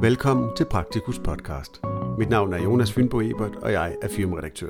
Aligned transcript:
Velkommen 0.00 0.50
til 0.56 0.64
Praktikus 0.64 1.18
podcast. 1.18 1.80
Mit 2.18 2.28
navn 2.30 2.52
er 2.52 2.62
Jonas 2.62 2.92
Fynbo 2.92 3.20
Ebert, 3.20 3.56
og 3.56 3.72
jeg 3.72 3.96
er 4.02 4.08
firmaredaktør. 4.08 4.68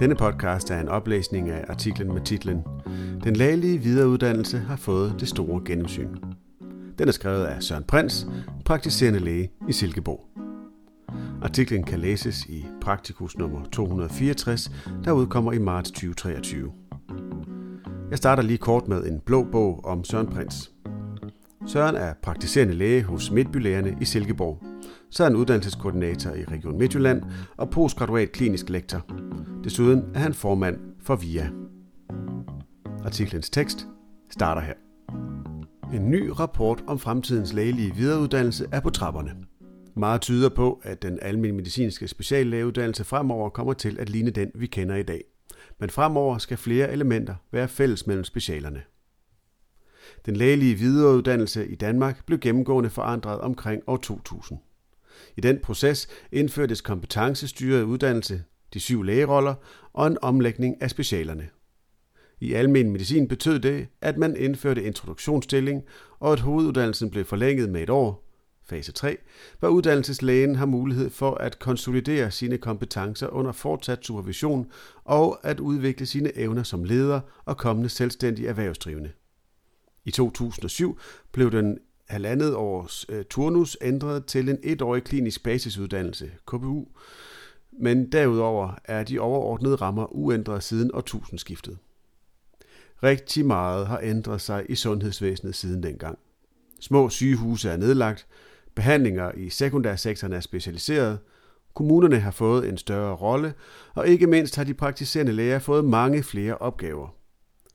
Denne 0.00 0.14
podcast 0.14 0.70
er 0.70 0.80
en 0.80 0.88
oplæsning 0.88 1.50
af 1.50 1.64
artiklen 1.68 2.14
med 2.14 2.20
titlen 2.20 2.64
Den 3.24 3.36
lægelige 3.36 3.78
videreuddannelse 3.78 4.58
har 4.58 4.76
fået 4.76 5.14
det 5.20 5.28
store 5.28 5.62
gennemsyn. 5.64 6.08
Den 6.98 7.08
er 7.08 7.12
skrevet 7.12 7.44
af 7.44 7.62
Søren 7.62 7.84
Prins, 7.84 8.26
praktiserende 8.64 9.20
læge 9.20 9.50
i 9.68 9.72
Silkeborg. 9.72 10.26
Artiklen 11.42 11.84
kan 11.84 11.98
læses 11.98 12.46
i 12.46 12.66
Praktikus 12.80 13.38
nummer 13.38 13.64
264, 13.72 14.70
der 15.04 15.12
udkommer 15.12 15.52
i 15.52 15.58
marts 15.58 15.90
2023. 15.90 16.72
Jeg 18.10 18.18
starter 18.18 18.42
lige 18.42 18.58
kort 18.58 18.88
med 18.88 19.06
en 19.06 19.20
blå 19.20 19.44
bog 19.52 19.84
om 19.84 20.04
Søren 20.04 20.26
Prins. 20.26 20.72
Søren 21.66 21.96
er 21.96 22.14
praktiserende 22.22 22.74
læge 22.74 23.02
hos 23.02 23.30
Midtbylægerne 23.30 23.96
i 24.00 24.04
Silkeborg. 24.04 24.62
Så 25.10 25.24
er 25.24 25.28
han 25.28 25.36
uddannelseskoordinator 25.36 26.30
i 26.30 26.44
Region 26.44 26.78
Midtjylland 26.78 27.22
og 27.56 27.70
postgraduat 27.70 28.32
klinisk 28.32 28.70
lektor. 28.70 29.06
Desuden 29.64 30.04
er 30.14 30.18
han 30.18 30.34
formand 30.34 30.78
for 31.00 31.16
VIA. 31.16 31.48
Artiklens 33.04 33.50
tekst 33.50 33.88
starter 34.30 34.62
her. 34.62 34.74
En 35.94 36.10
ny 36.10 36.28
rapport 36.28 36.84
om 36.86 36.98
fremtidens 36.98 37.52
lægelige 37.52 37.94
videreuddannelse 37.94 38.66
er 38.72 38.80
på 38.80 38.90
trapperne. 38.90 39.30
Meget 39.96 40.20
tyder 40.20 40.48
på, 40.48 40.80
at 40.82 41.02
den 41.02 41.18
almindelige 41.22 41.56
medicinske 41.56 42.08
speciallægeuddannelse 42.08 43.04
fremover 43.04 43.50
kommer 43.50 43.72
til 43.72 43.98
at 44.00 44.08
ligne 44.08 44.30
den, 44.30 44.50
vi 44.54 44.66
kender 44.66 44.96
i 44.96 45.02
dag. 45.02 45.24
Men 45.80 45.90
fremover 45.90 46.38
skal 46.38 46.56
flere 46.56 46.92
elementer 46.92 47.34
være 47.52 47.68
fælles 47.68 48.06
mellem 48.06 48.24
specialerne. 48.24 48.82
Den 50.26 50.36
lægelige 50.36 50.74
videreuddannelse 50.74 51.68
i 51.68 51.74
Danmark 51.74 52.26
blev 52.26 52.38
gennemgående 52.38 52.90
forandret 52.90 53.40
omkring 53.40 53.82
år 53.86 53.96
2000. 53.96 54.58
I 55.36 55.40
den 55.40 55.58
proces 55.62 56.08
indførtes 56.32 56.80
kompetencestyret 56.80 57.82
uddannelse, 57.82 58.42
de 58.74 58.80
syv 58.80 59.02
lægeroller 59.02 59.54
og 59.92 60.06
en 60.06 60.18
omlægning 60.22 60.82
af 60.82 60.90
specialerne. 60.90 61.48
I 62.40 62.52
almen 62.52 62.90
medicin 62.90 63.28
betød 63.28 63.58
det, 63.60 63.86
at 64.00 64.18
man 64.18 64.36
indførte 64.36 64.82
introduktionsstilling, 64.82 65.82
og 66.20 66.32
at 66.32 66.40
hoveduddannelsen 66.40 67.10
blev 67.10 67.24
forlænget 67.24 67.70
med 67.70 67.82
et 67.82 67.90
år, 67.90 68.28
fase 68.64 68.92
3, 68.92 69.16
hvor 69.58 69.68
uddannelseslægen 69.68 70.56
har 70.56 70.66
mulighed 70.66 71.10
for 71.10 71.34
at 71.34 71.58
konsolidere 71.58 72.30
sine 72.30 72.58
kompetencer 72.58 73.28
under 73.28 73.52
fortsat 73.52 74.04
supervision 74.04 74.66
og 75.04 75.38
at 75.42 75.60
udvikle 75.60 76.06
sine 76.06 76.38
evner 76.38 76.62
som 76.62 76.84
leder 76.84 77.20
og 77.44 77.56
kommende 77.56 77.88
selvstændig 77.88 78.46
erhvervsdrivende. 78.46 79.10
I 80.04 80.10
2007 80.10 80.98
blev 81.32 81.52
den 81.52 81.78
halvandet 82.08 82.54
års 82.54 83.06
øh, 83.08 83.24
turnus 83.24 83.76
ændret 83.82 84.26
til 84.26 84.48
en 84.48 84.58
etårig 84.62 85.04
klinisk 85.04 85.42
basisuddannelse, 85.42 86.30
KBU, 86.46 86.86
men 87.72 88.12
derudover 88.12 88.78
er 88.84 89.04
de 89.04 89.18
overordnede 89.18 89.76
rammer 89.76 90.06
uændret 90.14 90.62
siden 90.62 90.90
årtusindskiftet. 90.94 91.78
Rigtig 93.02 93.46
meget 93.46 93.86
har 93.86 94.00
ændret 94.02 94.40
sig 94.40 94.66
i 94.68 94.74
sundhedsvæsenet 94.74 95.54
siden 95.54 95.82
dengang. 95.82 96.18
Små 96.80 97.08
sygehuse 97.08 97.70
er 97.70 97.76
nedlagt, 97.76 98.26
behandlinger 98.74 99.32
i 99.36 99.50
sekundærsektoren 99.50 100.32
er 100.32 100.40
specialiseret, 100.40 101.18
kommunerne 101.74 102.20
har 102.20 102.30
fået 102.30 102.68
en 102.68 102.78
større 102.78 103.14
rolle, 103.14 103.54
og 103.94 104.08
ikke 104.08 104.26
mindst 104.26 104.56
har 104.56 104.64
de 104.64 104.74
praktiserende 104.74 105.32
læger 105.32 105.58
fået 105.58 105.84
mange 105.84 106.22
flere 106.22 106.58
opgaver– 106.58 107.08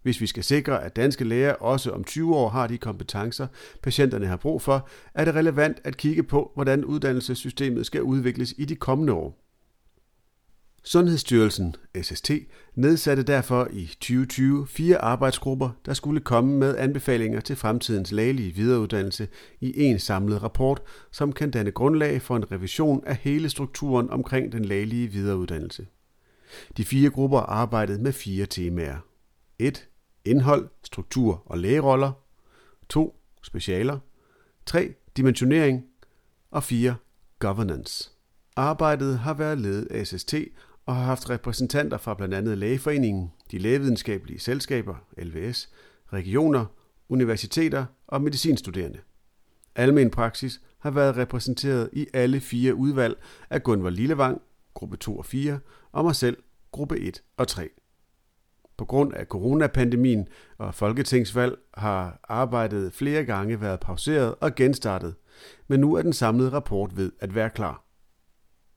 hvis 0.07 0.21
vi 0.21 0.27
skal 0.27 0.43
sikre, 0.43 0.83
at 0.83 0.95
danske 0.95 1.23
læger 1.23 1.53
også 1.53 1.91
om 1.91 2.03
20 2.03 2.35
år 2.35 2.49
har 2.49 2.67
de 2.67 2.77
kompetencer, 2.77 3.47
patienterne 3.81 4.27
har 4.27 4.37
brug 4.37 4.61
for, 4.61 4.87
er 5.13 5.25
det 5.25 5.35
relevant 5.35 5.77
at 5.83 5.97
kigge 5.97 6.23
på, 6.23 6.51
hvordan 6.53 6.85
uddannelsessystemet 6.85 7.85
skal 7.85 8.01
udvikles 8.01 8.53
i 8.57 8.65
de 8.65 8.75
kommende 8.75 9.13
år. 9.13 9.43
Sundhedsstyrelsen, 10.83 11.75
SST, 12.01 12.31
nedsatte 12.75 13.23
derfor 13.23 13.67
i 13.73 13.85
2020 13.85 14.67
fire 14.67 14.97
arbejdsgrupper, 14.97 15.69
der 15.85 15.93
skulle 15.93 16.21
komme 16.21 16.57
med 16.57 16.77
anbefalinger 16.77 17.39
til 17.39 17.55
fremtidens 17.55 18.11
lægelige 18.11 18.55
videreuddannelse 18.55 19.27
i 19.61 19.83
en 19.83 19.99
samlet 19.99 20.43
rapport, 20.43 20.81
som 21.11 21.33
kan 21.33 21.51
danne 21.51 21.71
grundlag 21.71 22.21
for 22.21 22.35
en 22.35 22.51
revision 22.51 23.03
af 23.05 23.15
hele 23.15 23.49
strukturen 23.49 24.09
omkring 24.09 24.51
den 24.51 24.65
lægelige 24.65 25.07
videreuddannelse. 25.07 25.87
De 26.77 26.85
fire 26.85 27.09
grupper 27.09 27.39
arbejdede 27.39 28.03
med 28.03 28.11
fire 28.11 28.45
temaer. 28.45 28.97
1 29.59 29.87
indhold, 30.27 30.69
struktur 30.83 31.43
og 31.45 31.57
lægeroller, 31.57 32.11
2. 32.89 33.19
specialer, 33.41 33.99
3. 34.65 34.93
dimensionering 35.17 35.85
og 36.51 36.63
4. 36.63 36.95
governance. 37.39 38.11
Arbejdet 38.55 39.19
har 39.19 39.33
været 39.33 39.57
ledet 39.57 39.87
af 39.91 40.07
SST 40.07 40.35
og 40.85 40.95
har 40.95 41.03
haft 41.03 41.29
repræsentanter 41.29 41.97
fra 41.97 42.13
blandt 42.13 42.33
andet 42.33 42.57
Lægeforeningen, 42.57 43.31
de 43.51 43.57
lægevidenskabelige 43.57 44.39
selskaber, 44.39 44.95
LVS, 45.17 45.69
regioner, 46.13 46.65
universiteter 47.09 47.85
og 48.07 48.21
medicinstuderende. 48.21 48.99
Almen 49.75 50.09
praksis 50.09 50.61
har 50.79 50.91
været 50.91 51.17
repræsenteret 51.17 51.89
i 51.93 52.07
alle 52.13 52.39
fire 52.39 52.75
udvalg 52.75 53.17
af 53.49 53.63
Gunvor 53.63 53.89
Lillevang, 53.89 54.41
gruppe 54.73 54.97
2 54.97 55.17
og 55.17 55.25
4, 55.25 55.59
og 55.91 56.03
mig 56.03 56.15
selv, 56.15 56.37
gruppe 56.71 56.99
1 56.99 57.23
og 57.37 57.47
3. 57.47 57.69
På 58.77 58.85
grund 58.85 59.13
af 59.13 59.25
coronapandemien 59.25 60.27
og 60.57 60.75
folketingsvalg 60.75 61.57
har 61.73 62.19
arbejdet 62.23 62.93
flere 62.93 63.23
gange 63.23 63.61
været 63.61 63.79
pauseret 63.79 64.35
og 64.41 64.55
genstartet, 64.55 65.15
men 65.67 65.79
nu 65.79 65.93
er 65.93 66.01
den 66.01 66.13
samlede 66.13 66.49
rapport 66.49 66.97
ved 66.97 67.11
at 67.19 67.35
være 67.35 67.49
klar. 67.49 67.83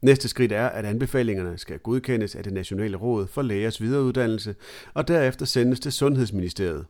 Næste 0.02 0.28
skridt 0.28 0.52
er, 0.52 0.66
at 0.66 0.84
anbefalingerne 0.84 1.58
skal 1.58 1.78
godkendes 1.78 2.34
af 2.34 2.44
det 2.44 2.52
Nationale 2.52 2.96
Råd 2.96 3.26
for 3.26 3.42
Lægers 3.42 3.80
Videreuddannelse, 3.80 4.54
og 4.94 5.08
derefter 5.08 5.46
sendes 5.46 5.80
til 5.80 5.92
Sundhedsministeriet. 5.92 6.86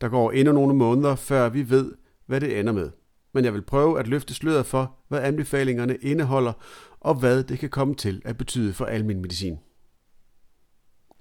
Der 0.00 0.08
går 0.08 0.30
endnu 0.30 0.52
nogle 0.52 0.74
måneder, 0.74 1.14
før 1.14 1.48
vi 1.48 1.70
ved, 1.70 1.92
hvad 2.26 2.40
det 2.40 2.58
ender 2.58 2.72
med. 2.72 2.90
Men 3.34 3.44
jeg 3.44 3.54
vil 3.54 3.62
prøve 3.62 3.98
at 4.00 4.08
løfte 4.08 4.34
sløret 4.34 4.66
for, 4.66 4.96
hvad 5.08 5.20
anbefalingerne 5.20 5.96
indeholder, 5.96 6.52
og 7.00 7.14
hvad 7.14 7.42
det 7.42 7.58
kan 7.58 7.68
komme 7.68 7.94
til 7.94 8.22
at 8.24 8.38
betyde 8.38 8.72
for 8.72 8.84
almen 8.84 9.20
medicin 9.20 9.58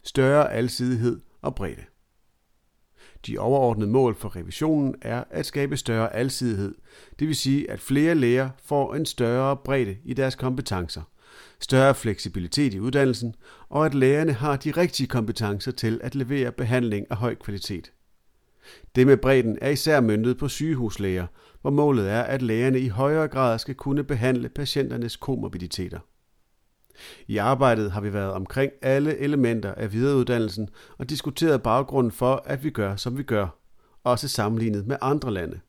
større 0.05 0.53
alsidighed 0.53 1.21
og 1.41 1.55
bredde. 1.55 1.83
De 3.27 3.37
overordnede 3.37 3.89
mål 3.89 4.15
for 4.15 4.35
revisionen 4.35 4.95
er 5.01 5.23
at 5.29 5.45
skabe 5.45 5.77
større 5.77 6.15
alsidighed, 6.15 6.75
det 7.19 7.27
vil 7.27 7.35
sige, 7.35 7.71
at 7.71 7.79
flere 7.79 8.15
læger 8.15 8.49
får 8.63 8.95
en 8.95 9.05
større 9.05 9.57
bredde 9.57 9.97
i 10.03 10.13
deres 10.13 10.35
kompetencer, 10.35 11.01
større 11.59 11.95
fleksibilitet 11.95 12.73
i 12.73 12.79
uddannelsen, 12.79 13.35
og 13.69 13.85
at 13.85 13.93
lægerne 13.93 14.33
har 14.33 14.55
de 14.55 14.71
rigtige 14.71 15.07
kompetencer 15.07 15.71
til 15.71 15.99
at 16.03 16.15
levere 16.15 16.51
behandling 16.51 17.07
af 17.09 17.17
høj 17.17 17.35
kvalitet. 17.35 17.91
Det 18.95 19.07
med 19.07 19.17
bredden 19.17 19.57
er 19.61 19.69
især 19.69 20.01
møntet 20.01 20.37
på 20.37 20.47
sygehuslæger, 20.47 21.27
hvor 21.61 21.71
målet 21.71 22.09
er, 22.09 22.21
at 22.21 22.41
lægerne 22.41 22.79
i 22.79 22.87
højere 22.87 23.27
grad 23.27 23.59
skal 23.59 23.75
kunne 23.75 24.03
behandle 24.03 24.49
patienternes 24.49 25.15
komorbiditeter. 25.15 25.99
I 27.27 27.37
arbejdet 27.37 27.91
har 27.91 28.01
vi 28.01 28.13
været 28.13 28.31
omkring 28.31 28.71
alle 28.81 29.17
elementer 29.17 29.73
af 29.73 29.93
videreuddannelsen 29.93 30.69
og 30.97 31.09
diskuteret 31.09 31.63
baggrunden 31.63 32.11
for, 32.11 32.43
at 32.45 32.63
vi 32.63 32.69
gør, 32.69 32.95
som 32.95 33.17
vi 33.17 33.23
gør, 33.23 33.47
også 34.03 34.27
sammenlignet 34.27 34.87
med 34.87 34.97
andre 35.01 35.31
lande. 35.31 35.59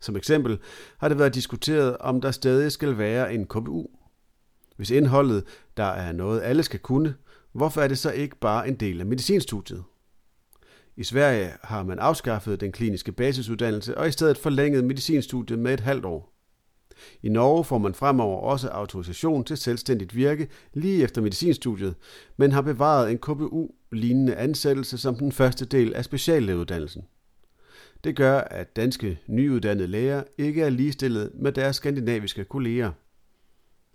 Som 0.00 0.16
eksempel 0.16 0.58
har 0.98 1.08
det 1.08 1.18
været 1.18 1.34
diskuteret, 1.34 1.98
om 1.98 2.20
der 2.20 2.30
stadig 2.30 2.72
skal 2.72 2.98
være 2.98 3.34
en 3.34 3.46
KBU. 3.46 3.86
Hvis 4.76 4.90
indholdet, 4.90 5.44
der 5.76 5.84
er 5.84 6.12
noget 6.12 6.42
alle 6.42 6.62
skal 6.62 6.80
kunne, 6.80 7.14
hvorfor 7.52 7.80
er 7.80 7.88
det 7.88 7.98
så 7.98 8.10
ikke 8.10 8.36
bare 8.36 8.68
en 8.68 8.74
del 8.74 9.00
af 9.00 9.06
medicinstudiet? 9.06 9.84
I 10.96 11.04
Sverige 11.04 11.52
har 11.62 11.82
man 11.82 11.98
afskaffet 11.98 12.60
den 12.60 12.72
kliniske 12.72 13.12
basisuddannelse 13.12 13.98
og 13.98 14.08
i 14.08 14.10
stedet 14.10 14.38
forlænget 14.38 14.84
medicinstudiet 14.84 15.58
med 15.58 15.74
et 15.74 15.80
halvt 15.80 16.04
år. 16.04 16.33
I 17.22 17.28
Norge 17.28 17.64
får 17.64 17.78
man 17.78 17.94
fremover 17.94 18.40
også 18.40 18.68
autorisation 18.68 19.44
til 19.44 19.56
selvstændigt 19.56 20.16
virke 20.16 20.48
lige 20.72 21.02
efter 21.02 21.22
medicinstudiet, 21.22 21.94
men 22.36 22.52
har 22.52 22.62
bevaret 22.62 23.10
en 23.10 23.18
KBU-lignende 23.18 24.36
ansættelse 24.36 24.98
som 24.98 25.16
den 25.16 25.32
første 25.32 25.64
del 25.64 25.94
af 25.94 26.04
speciallægeuddannelsen. 26.04 27.02
Det 28.04 28.16
gør, 28.16 28.38
at 28.38 28.76
danske 28.76 29.18
nyuddannede 29.26 29.88
læger 29.88 30.22
ikke 30.38 30.62
er 30.62 30.70
ligestillet 30.70 31.30
med 31.34 31.52
deres 31.52 31.76
skandinaviske 31.76 32.44
kolleger. 32.44 32.92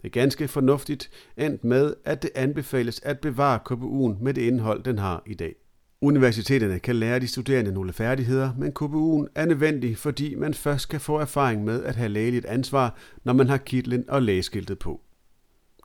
Det 0.02 0.06
er 0.06 0.10
ganske 0.10 0.48
fornuftigt 0.48 1.10
endt 1.38 1.64
med, 1.64 1.94
at 2.06 2.22
det 2.22 2.30
anbefales 2.36 3.00
at 3.04 3.20
bevare 3.20 3.60
KBU'en 3.72 4.24
med 4.24 4.34
det 4.34 4.42
indhold, 4.42 4.84
den 4.84 4.98
har 4.98 5.24
i 5.26 5.34
dag. 5.34 5.56
Universiteterne 6.02 6.80
kan 6.80 6.96
lære 6.96 7.20
de 7.20 7.28
studerende 7.28 7.72
nogle 7.72 7.94
færdigheder, 7.94 8.54
men 8.58 8.74
KPU'en 8.80 9.32
er 9.36 9.46
nødvendig, 9.46 9.98
fordi 9.98 10.36
man 10.36 10.54
først 10.54 10.84
skal 10.84 11.00
få 11.00 11.18
erfaring 11.18 11.64
med 11.64 11.84
at 11.84 11.96
have 11.96 12.10
lægeligt 12.10 12.46
ansvar, 12.46 12.98
når 13.24 13.34
man 13.34 13.48
har 13.48 13.58
kitlen 13.58 14.10
og 14.10 14.22
lægeskiltet 14.22 14.80
på. 14.80 15.02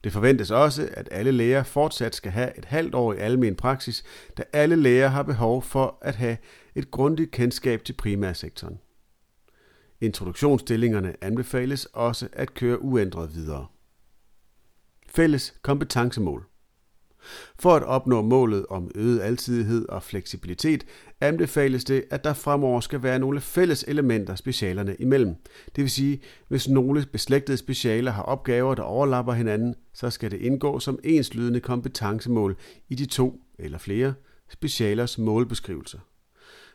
Det 0.05 0.13
forventes 0.13 0.51
også, 0.51 0.89
at 0.93 1.09
alle 1.11 1.33
læger 1.33 1.63
fortsat 1.63 2.15
skal 2.15 2.33
have 2.33 2.59
et 2.59 2.65
halvt 2.65 2.95
år 2.95 3.13
i 3.13 3.17
almen 3.17 3.55
praksis, 3.55 4.05
da 4.37 4.43
alle 4.53 4.77
læger 4.77 5.09
har 5.09 5.23
behov 5.23 5.63
for 5.63 5.99
at 6.03 6.15
have 6.15 6.37
et 6.75 6.91
grundigt 6.91 7.31
kendskab 7.31 7.85
til 7.85 7.93
primærsektoren. 7.93 8.79
Introduktionsstillingerne 10.01 11.15
anbefales 11.21 11.85
også 11.85 12.29
at 12.33 12.55
køre 12.55 12.83
uændret 12.83 13.35
videre. 13.35 13.67
Fælles 15.09 15.55
kompetencemål. 15.63 16.47
For 17.59 17.77
at 17.77 17.83
opnå 17.83 18.23
målet 18.23 18.67
om 18.71 18.91
øget 18.95 19.21
altidighed 19.21 19.89
og 19.89 20.03
fleksibilitet, 20.03 20.87
anbefales 21.21 21.85
det, 21.85 22.05
at 22.11 22.25
der 22.25 22.33
fremover 22.35 22.81
skal 22.81 23.03
være 23.03 23.19
nogle 23.19 23.41
fælles 23.41 23.85
elementer 23.89 24.35
specialerne 24.35 24.97
imellem. 24.99 25.35
Det 25.77 25.83
vil 25.83 25.91
sige, 25.91 26.21
hvis 26.49 26.69
nogle 26.69 27.07
beslægtede 27.13 27.57
specialer 27.57 28.11
har 28.11 28.23
opgaver, 28.23 28.75
der 28.75 28.83
overlapper 28.83 29.33
hinanden, 29.33 29.75
så 29.95 30.11
skal 30.11 30.31
det 30.31 30.41
indgå 30.41 30.79
som 30.79 30.99
enslydende 31.05 31.61
kompetencemål 31.61 32.57
i 32.89 32.95
de 32.95 33.07
to 33.07 33.41
eller 33.59 33.79
flere 33.79 34.15
specialers 34.49 35.19
målbeskrivelser. 35.19 35.99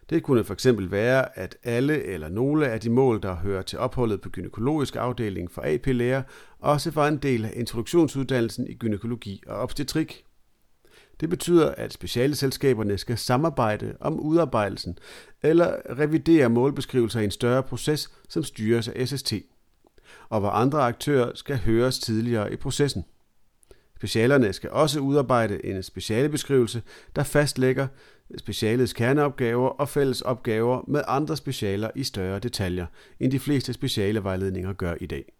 Det 0.10 0.24
kunne 0.24 0.44
for 0.44 0.54
eksempel 0.54 0.92
være, 0.92 1.40
at 1.40 1.57
alle 1.63 2.04
eller 2.04 2.30
nogle 2.30 2.68
af 2.68 2.80
de 2.80 2.90
mål, 2.90 3.22
der 3.22 3.36
hører 3.36 3.62
til 3.62 3.80
opholdet 3.80 4.22
på 4.22 4.30
gynækologisk 4.30 4.96
afdeling 4.96 5.51
for 5.51 5.62
AP-læger, 5.66 6.24
også 6.60 6.92
var 6.92 7.07
en 7.07 7.18
del 7.18 7.46
af 7.46 7.54
introduktionsuddannelsen 7.56 8.68
i 8.68 8.74
gynækologi 8.74 9.44
og 9.48 9.56
obstetrik. 9.56 10.24
Det 11.19 11.30
betyder, 11.30 11.71
at 11.71 11.94
specialeselskaberne 11.94 12.98
skal 12.98 13.18
samarbejde 13.18 13.98
om 14.00 14.19
udarbejdelsen 14.19 14.98
eller 15.44 15.75
revidere 16.00 16.50
målbeskrivelser 16.50 17.19
i 17.19 17.24
en 17.24 17.31
større 17.31 17.63
proces, 17.63 18.10
som 18.30 18.44
styres 18.44 18.88
af 18.88 19.07
SST, 19.07 19.33
og 20.30 20.39
hvor 20.39 20.50
andre 20.50 20.81
aktører 20.81 21.31
skal 21.36 21.57
høres 21.57 22.00
tidligere 22.00 22.54
i 22.54 22.56
processen. 22.56 23.06
Specialerne 23.95 24.54
skal 24.54 24.69
også 24.69 25.00
udarbejde 25.00 25.66
en 25.66 25.83
specialebeskrivelse, 25.83 26.81
der 27.16 27.24
fastlægger 27.24 27.88
specialets 28.38 28.94
kerneopgaver 28.94 29.68
og 29.68 29.89
fælles 29.89 30.22
opgaver 30.22 30.83
med 30.88 31.01
andre 31.07 31.38
specialer 31.38 31.92
i 31.95 32.04
større 32.04 32.39
detaljer, 32.39 32.86
end 33.19 33.31
de 33.31 33.39
fleste 33.39 33.74
specialevejledninger 33.74 34.74
gør 34.74 34.95
i 35.01 35.06
dag. 35.06 35.33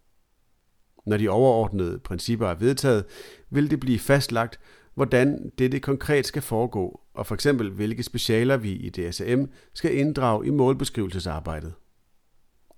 Når 1.06 1.16
de 1.16 1.28
overordnede 1.28 1.98
principper 1.98 2.48
er 2.48 2.54
vedtaget, 2.54 3.04
vil 3.50 3.70
det 3.70 3.80
blive 3.80 3.98
fastlagt, 3.98 4.60
hvordan 5.00 5.52
dette 5.58 5.80
konkret 5.80 6.26
skal 6.26 6.42
foregå, 6.42 7.00
og 7.14 7.26
for 7.26 7.34
eksempel 7.34 7.70
hvilke 7.70 8.02
specialer 8.02 8.56
vi 8.56 8.72
i 8.72 8.88
DSM 8.88 9.44
skal 9.74 9.96
inddrage 9.96 10.46
i 10.46 10.50
målbeskrivelsesarbejdet. 10.50 11.72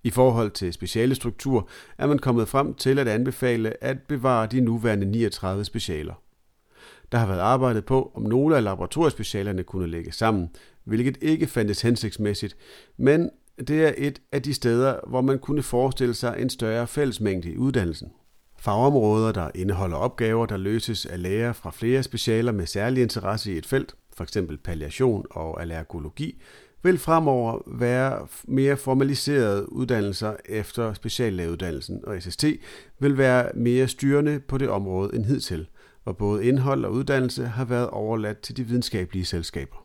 I 0.05 0.11
forhold 0.11 0.51
til 0.51 0.73
specialestruktur 0.73 1.69
er 1.99 2.07
man 2.07 2.19
kommet 2.19 2.49
frem 2.49 2.75
til 2.75 2.99
at 2.99 3.09
anbefale 3.09 3.85
at 3.85 3.99
bevare 4.09 4.47
de 4.47 4.61
nuværende 4.61 5.07
39 5.07 5.65
specialer. 5.65 6.15
Der 7.13 7.19
har 7.19 7.27
været 7.27 7.41
arbejdet 7.41 7.85
på, 7.85 8.13
om 8.15 8.23
nogle 8.23 8.57
af 8.57 8.65
laboratoriespecialerne 8.65 9.63
kunne 9.63 9.87
lægges 9.87 10.15
sammen, 10.15 10.51
hvilket 10.85 11.19
ikke 11.21 11.47
fandtes 11.47 11.83
hensigtsmæssigt, 11.83 12.57
men 12.97 13.31
det 13.59 13.87
er 13.87 13.93
et 13.97 14.23
af 14.33 14.43
de 14.43 14.55
steder, 14.55 15.01
hvor 15.09 15.21
man 15.21 15.39
kunne 15.39 15.63
forestille 15.63 16.15
sig 16.15 16.37
en 16.39 16.51
større 16.51 16.87
fællesmængde 16.87 17.53
i 17.53 17.57
uddannelsen. 17.57 18.13
Fagområder, 18.63 19.33
der 19.33 19.51
indeholder 19.55 19.97
opgaver, 19.97 20.47
der 20.47 20.57
løses 20.57 21.07
af 21.07 21.23
læger 21.23 21.53
fra 21.53 21.71
flere 21.71 22.03
specialer 22.03 22.53
med 22.53 22.67
særlig 22.67 23.03
interesse 23.03 23.53
i 23.55 23.59
et 23.59 23.67
felt, 23.67 23.95
f.eks. 24.19 24.37
palliation 24.65 25.27
og 25.31 25.61
allergologi, 25.61 26.43
vil 26.83 26.99
fremover 26.99 27.59
være 27.67 28.27
mere 28.45 28.77
formaliserede 28.77 29.73
uddannelser 29.73 30.37
efter 30.47 30.95
speciallægeuddannelsen, 30.95 32.01
og 32.07 32.23
SST 32.23 32.45
vil 32.99 33.19
være 33.19 33.51
mere 33.55 33.89
styrende 33.89 34.41
på 34.41 34.59
det 34.59 34.69
område 34.69 35.17
end 35.17 35.25
hidtil, 35.25 35.67
hvor 36.03 36.13
både 36.13 36.45
indhold 36.45 36.85
og 36.85 36.93
uddannelse 36.93 37.47
har 37.47 37.65
været 37.65 37.91
overladt 37.91 38.41
til 38.41 38.57
de 38.57 38.65
videnskabelige 38.65 39.25
selskaber. 39.25 39.82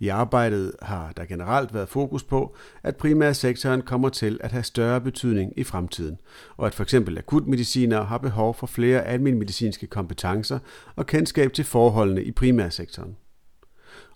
I 0.00 0.08
arbejdet 0.08 0.72
har 0.82 1.12
der 1.16 1.24
generelt 1.24 1.74
været 1.74 1.88
fokus 1.88 2.24
på, 2.24 2.56
at 2.82 2.96
primærsektoren 2.96 3.82
kommer 3.82 4.08
til 4.08 4.40
at 4.42 4.52
have 4.52 4.62
større 4.62 5.00
betydning 5.00 5.52
i 5.56 5.64
fremtiden, 5.64 6.18
og 6.56 6.66
at 6.66 6.74
f.eks. 6.74 6.94
akutmedicinere 6.94 8.04
har 8.04 8.18
behov 8.18 8.54
for 8.54 8.66
flere 8.66 9.04
almenmedicinske 9.04 9.86
kompetencer 9.86 10.58
og 10.96 11.06
kendskab 11.06 11.52
til 11.52 11.64
forholdene 11.64 12.24
i 12.24 12.32
primærsektoren. 12.32 13.16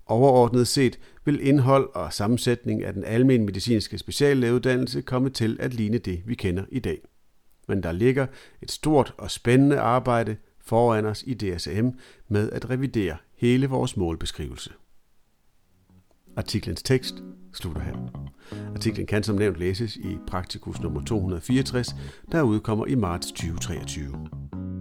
Overordnet 0.06 0.68
set 0.68 0.98
vil 1.24 1.46
indhold 1.46 1.88
og 1.94 2.12
sammensætning 2.12 2.84
af 2.84 2.92
den 2.92 3.04
almenmedicinske 3.04 3.98
speciallægeuddannelse 3.98 5.02
komme 5.02 5.30
til 5.30 5.56
at 5.60 5.74
ligne 5.74 5.98
det, 5.98 6.22
vi 6.26 6.34
kender 6.34 6.64
i 6.68 6.78
dag. 6.78 7.00
Men 7.68 7.82
der 7.82 7.92
ligger 7.92 8.26
et 8.62 8.70
stort 8.70 9.14
og 9.18 9.30
spændende 9.30 9.78
arbejde 9.78 10.36
foran 10.60 11.06
os 11.06 11.24
i 11.26 11.34
DSM 11.34 11.88
med 12.28 12.50
at 12.50 12.70
revidere 12.70 13.16
hele 13.36 13.66
vores 13.66 13.96
målbeskrivelse. 13.96 14.70
Artiklens 16.36 16.82
tekst 16.82 17.14
slutter 17.54 17.80
her. 17.80 18.26
Artiklen 18.74 19.06
kan 19.06 19.22
som 19.22 19.36
nævnt 19.36 19.58
læses 19.58 19.96
i 19.96 20.18
Praktikus 20.26 20.80
nummer 20.80 21.04
264, 21.04 21.96
der 22.32 22.42
udkommer 22.42 22.86
i 22.86 22.94
marts 22.94 23.26
2023. 23.26 24.75